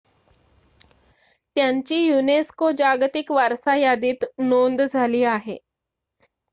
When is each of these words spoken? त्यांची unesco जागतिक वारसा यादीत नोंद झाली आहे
त्यांची 1.55 1.99
unesco 2.11 2.71
जागतिक 2.77 3.31
वारसा 3.31 3.75
यादीत 3.77 4.25
नोंद 4.39 4.81
झाली 4.83 5.23
आहे 5.25 5.57